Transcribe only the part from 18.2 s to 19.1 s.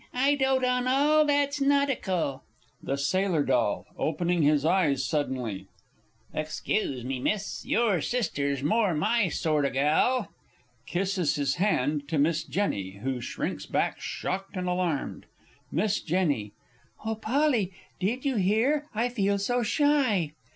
you hear? I